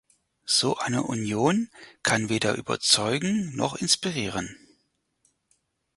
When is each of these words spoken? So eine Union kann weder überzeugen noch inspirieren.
So 0.47 0.77
eine 0.77 1.03
Union 1.03 1.69
kann 2.01 2.29
weder 2.29 2.55
überzeugen 2.55 3.55
noch 3.55 3.75
inspirieren. 3.75 4.57